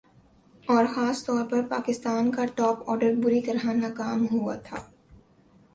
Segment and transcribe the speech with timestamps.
[0.67, 4.77] اور خاص طور پر پاکستان کا ٹاپ آرڈر بری طرح ناکام ہوا تھا